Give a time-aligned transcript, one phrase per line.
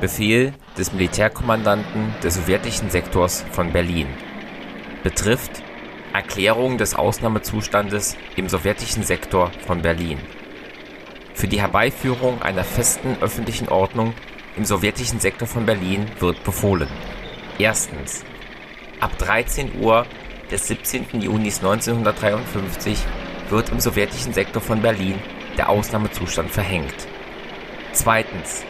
[0.00, 4.06] Befehl des Militärkommandanten des sowjetischen Sektors von Berlin.
[5.02, 5.62] Betrifft
[6.12, 10.18] Erklärung des Ausnahmezustandes im sowjetischen Sektor von Berlin.
[11.34, 14.14] Für die Herbeiführung einer festen öffentlichen Ordnung
[14.56, 16.88] im sowjetischen Sektor von Berlin wird befohlen.
[17.58, 18.24] Erstens.
[19.00, 20.06] Ab 13 Uhr
[20.50, 21.20] des 17.
[21.20, 22.98] Juni 1953
[23.50, 25.18] wird im sowjetischen Sektor von Berlin
[25.56, 27.06] der Ausnahmezustand verhängt.
[27.92, 28.64] Zweitens.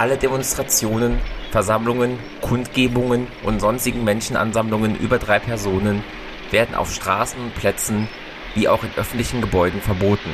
[0.00, 6.02] Alle Demonstrationen, Versammlungen, Kundgebungen und sonstigen Menschenansammlungen über drei Personen
[6.50, 8.08] werden auf Straßen und Plätzen
[8.54, 10.30] wie auch in öffentlichen Gebäuden verboten.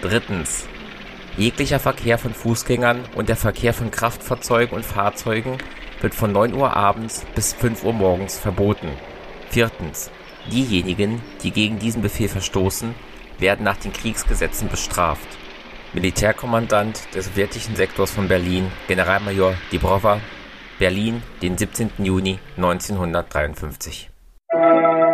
[0.00, 0.66] Drittens.
[1.36, 5.58] Jeglicher Verkehr von Fußgängern und der Verkehr von Kraftfahrzeugen und Fahrzeugen
[6.00, 8.88] wird von 9 Uhr abends bis 5 Uhr morgens verboten.
[9.50, 10.10] Viertens.
[10.50, 12.94] Diejenigen, die gegen diesen Befehl verstoßen,
[13.38, 15.28] werden nach den Kriegsgesetzen bestraft.
[15.92, 20.20] Militärkommandant des sowjetischen Sektors von Berlin, Generalmajor Dibrowa,
[20.78, 21.90] Berlin, den 17.
[21.98, 24.08] Juni 1953.
[24.52, 25.10] Musik